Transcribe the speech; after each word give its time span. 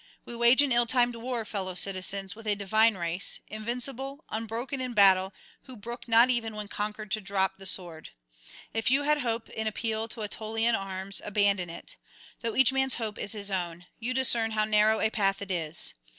We 0.25 0.35
wage 0.35 0.63
an 0.63 0.71
ill 0.71 0.87
timed 0.87 1.15
war, 1.15 1.45
fellow 1.45 1.75
citizens, 1.75 2.35
with 2.35 2.47
a 2.47 2.55
divine 2.55 2.97
race, 2.97 3.39
invincible, 3.49 4.25
unbroken 4.29 4.81
in 4.81 4.93
battle, 4.95 5.31
who 5.65 5.75
brook 5.75 6.07
not 6.07 6.31
even 6.31 6.55
when 6.55 6.69
conquered 6.69 7.11
to 7.11 7.21
drop 7.21 7.57
the 7.59 7.67
sword. 7.67 8.09
If 8.73 8.89
you 8.89 9.03
had 9.03 9.19
hope 9.19 9.47
in 9.49 9.67
appeal 9.67 10.07
to 10.07 10.23
Aetolian 10.23 10.73
arms, 10.73 11.21
abandon 11.23 11.69
it; 11.69 11.97
though 12.41 12.55
each 12.55 12.73
man's 12.73 12.95
hope 12.95 13.19
is 13.19 13.33
his 13.33 13.51
own, 13.51 13.85
you 13.99 14.15
discern 14.15 14.49
how 14.57 14.65
narrow 14.65 14.99
a 15.01 15.11
path 15.11 15.39
it 15.39 15.51
is. 15.51 15.93